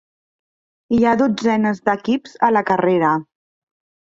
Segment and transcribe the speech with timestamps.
[0.97, 3.13] Hi ha dotzenes d'equips a la carrera.